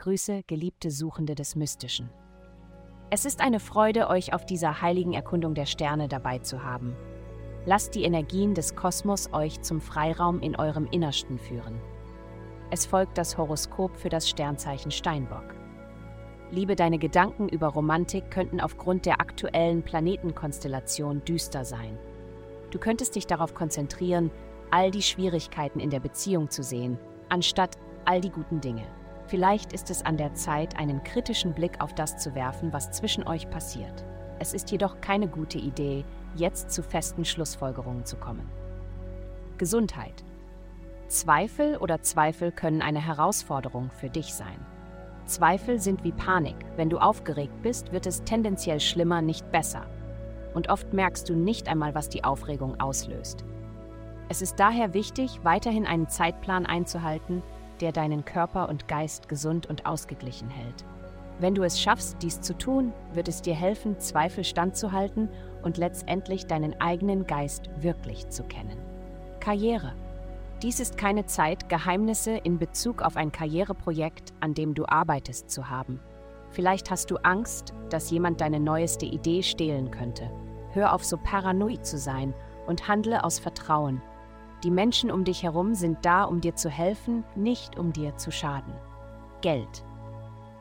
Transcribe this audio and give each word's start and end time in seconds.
Grüße, 0.00 0.44
geliebte 0.46 0.90
Suchende 0.90 1.34
des 1.34 1.56
Mystischen. 1.56 2.08
Es 3.10 3.26
ist 3.26 3.42
eine 3.42 3.60
Freude, 3.60 4.08
euch 4.08 4.32
auf 4.32 4.46
dieser 4.46 4.80
heiligen 4.80 5.12
Erkundung 5.12 5.52
der 5.52 5.66
Sterne 5.66 6.08
dabei 6.08 6.38
zu 6.38 6.64
haben. 6.64 6.96
Lasst 7.66 7.94
die 7.94 8.04
Energien 8.04 8.54
des 8.54 8.74
Kosmos 8.74 9.30
euch 9.34 9.60
zum 9.60 9.82
Freiraum 9.82 10.40
in 10.40 10.56
eurem 10.56 10.86
Innersten 10.90 11.38
führen. 11.38 11.78
Es 12.70 12.86
folgt 12.86 13.18
das 13.18 13.36
Horoskop 13.36 13.94
für 13.94 14.08
das 14.08 14.26
Sternzeichen 14.26 14.90
Steinbock. 14.90 15.54
Liebe, 16.50 16.76
deine 16.76 16.98
Gedanken 16.98 17.50
über 17.50 17.66
Romantik 17.66 18.30
könnten 18.30 18.62
aufgrund 18.62 19.04
der 19.04 19.20
aktuellen 19.20 19.82
Planetenkonstellation 19.82 21.22
düster 21.26 21.66
sein. 21.66 21.98
Du 22.70 22.78
könntest 22.78 23.16
dich 23.16 23.26
darauf 23.26 23.52
konzentrieren, 23.52 24.30
all 24.70 24.90
die 24.90 25.02
Schwierigkeiten 25.02 25.78
in 25.78 25.90
der 25.90 26.00
Beziehung 26.00 26.48
zu 26.48 26.62
sehen, 26.62 26.98
anstatt 27.28 27.76
all 28.06 28.22
die 28.22 28.30
guten 28.30 28.62
Dinge. 28.62 28.86
Vielleicht 29.30 29.72
ist 29.72 29.90
es 29.90 30.04
an 30.04 30.16
der 30.16 30.34
Zeit, 30.34 30.76
einen 30.76 31.04
kritischen 31.04 31.54
Blick 31.54 31.80
auf 31.80 31.94
das 31.94 32.16
zu 32.16 32.34
werfen, 32.34 32.72
was 32.72 32.90
zwischen 32.90 33.28
euch 33.28 33.48
passiert. 33.48 34.04
Es 34.40 34.52
ist 34.52 34.72
jedoch 34.72 35.00
keine 35.00 35.28
gute 35.28 35.56
Idee, 35.56 36.04
jetzt 36.34 36.72
zu 36.72 36.82
festen 36.82 37.24
Schlussfolgerungen 37.24 38.04
zu 38.04 38.16
kommen. 38.16 38.50
Gesundheit. 39.56 40.24
Zweifel 41.06 41.76
oder 41.76 42.02
Zweifel 42.02 42.50
können 42.50 42.82
eine 42.82 43.06
Herausforderung 43.06 43.92
für 43.92 44.10
dich 44.10 44.34
sein. 44.34 44.66
Zweifel 45.26 45.78
sind 45.78 46.02
wie 46.02 46.10
Panik. 46.10 46.56
Wenn 46.74 46.90
du 46.90 46.98
aufgeregt 46.98 47.62
bist, 47.62 47.92
wird 47.92 48.06
es 48.06 48.24
tendenziell 48.24 48.80
schlimmer, 48.80 49.22
nicht 49.22 49.52
besser. 49.52 49.86
Und 50.54 50.70
oft 50.70 50.92
merkst 50.92 51.28
du 51.28 51.36
nicht 51.36 51.68
einmal, 51.68 51.94
was 51.94 52.08
die 52.08 52.24
Aufregung 52.24 52.80
auslöst. 52.80 53.44
Es 54.28 54.42
ist 54.42 54.58
daher 54.58 54.92
wichtig, 54.92 55.38
weiterhin 55.44 55.86
einen 55.86 56.08
Zeitplan 56.08 56.66
einzuhalten, 56.66 57.44
der 57.80 57.92
deinen 57.92 58.24
Körper 58.24 58.68
und 58.68 58.88
Geist 58.88 59.28
gesund 59.28 59.66
und 59.66 59.86
ausgeglichen 59.86 60.48
hält. 60.48 60.84
Wenn 61.38 61.54
du 61.54 61.62
es 61.62 61.80
schaffst, 61.80 62.18
dies 62.22 62.40
zu 62.42 62.56
tun, 62.56 62.92
wird 63.14 63.26
es 63.26 63.40
dir 63.40 63.54
helfen, 63.54 63.98
Zweifel 63.98 64.44
standzuhalten 64.44 65.30
und 65.62 65.78
letztendlich 65.78 66.46
deinen 66.46 66.78
eigenen 66.80 67.26
Geist 67.26 67.70
wirklich 67.78 68.28
zu 68.28 68.42
kennen. 68.42 68.76
Karriere. 69.40 69.94
Dies 70.62 70.78
ist 70.78 70.98
keine 70.98 71.24
Zeit, 71.24 71.70
Geheimnisse 71.70 72.32
in 72.32 72.58
Bezug 72.58 73.00
auf 73.00 73.16
ein 73.16 73.32
Karriereprojekt, 73.32 74.34
an 74.40 74.52
dem 74.52 74.74
du 74.74 74.84
arbeitest, 74.86 75.50
zu 75.50 75.70
haben. 75.70 76.00
Vielleicht 76.50 76.90
hast 76.90 77.10
du 77.10 77.16
Angst, 77.16 77.72
dass 77.88 78.10
jemand 78.10 78.42
deine 78.42 78.60
neueste 78.60 79.06
Idee 79.06 79.42
stehlen 79.42 79.90
könnte. 79.90 80.30
Hör 80.72 80.92
auf, 80.92 81.04
so 81.04 81.16
paranoid 81.16 81.86
zu 81.86 81.96
sein 81.96 82.34
und 82.66 82.86
handle 82.86 83.24
aus 83.24 83.38
Vertrauen, 83.38 84.02
die 84.62 84.70
Menschen 84.70 85.10
um 85.10 85.24
dich 85.24 85.42
herum 85.42 85.74
sind 85.74 85.98
da, 86.02 86.24
um 86.24 86.40
dir 86.40 86.54
zu 86.54 86.68
helfen, 86.68 87.24
nicht 87.34 87.78
um 87.78 87.92
dir 87.92 88.16
zu 88.16 88.30
schaden. 88.30 88.72
Geld. 89.40 89.84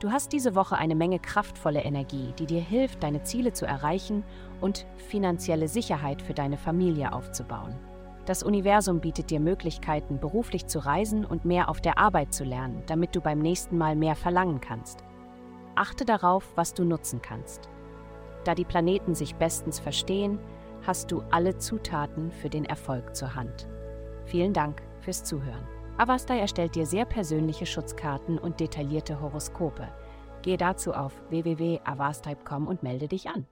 Du 0.00 0.10
hast 0.10 0.32
diese 0.32 0.54
Woche 0.54 0.76
eine 0.76 0.94
Menge 0.94 1.18
kraftvolle 1.18 1.82
Energie, 1.82 2.34
die 2.38 2.46
dir 2.46 2.60
hilft, 2.60 3.02
deine 3.02 3.22
Ziele 3.22 3.52
zu 3.52 3.66
erreichen 3.66 4.24
und 4.60 4.86
finanzielle 4.96 5.68
Sicherheit 5.68 6.20
für 6.20 6.34
deine 6.34 6.58
Familie 6.58 7.12
aufzubauen. 7.12 7.78
Das 8.26 8.42
Universum 8.42 9.00
bietet 9.00 9.30
dir 9.30 9.38
Möglichkeiten, 9.38 10.18
beruflich 10.18 10.66
zu 10.66 10.78
reisen 10.78 11.24
und 11.24 11.44
mehr 11.44 11.68
auf 11.68 11.80
der 11.80 11.98
Arbeit 11.98 12.34
zu 12.34 12.42
lernen, 12.42 12.82
damit 12.86 13.14
du 13.14 13.20
beim 13.20 13.38
nächsten 13.38 13.78
Mal 13.78 13.96
mehr 13.96 14.16
verlangen 14.16 14.60
kannst. 14.60 15.04
Achte 15.74 16.04
darauf, 16.04 16.52
was 16.56 16.74
du 16.74 16.84
nutzen 16.84 17.22
kannst. 17.22 17.68
Da 18.44 18.54
die 18.54 18.64
Planeten 18.64 19.14
sich 19.14 19.36
bestens 19.36 19.78
verstehen, 19.78 20.38
hast 20.86 21.12
du 21.12 21.22
alle 21.30 21.58
Zutaten 21.58 22.30
für 22.30 22.50
den 22.50 22.64
Erfolg 22.64 23.14
zur 23.14 23.34
Hand. 23.34 23.68
Vielen 24.26 24.52
Dank 24.52 24.82
fürs 25.00 25.24
Zuhören. 25.24 25.66
Avastai 25.96 26.38
erstellt 26.38 26.74
dir 26.74 26.86
sehr 26.86 27.04
persönliche 27.04 27.66
Schutzkarten 27.66 28.38
und 28.38 28.58
detaillierte 28.60 29.20
Horoskope. 29.20 29.88
Gehe 30.42 30.56
dazu 30.56 30.92
auf 30.92 31.12
www.avastai.com 31.30 32.66
und 32.66 32.82
melde 32.82 33.08
dich 33.08 33.28
an. 33.28 33.46